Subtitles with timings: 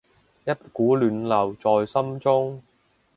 [0.45, 2.63] 一股暖流在心中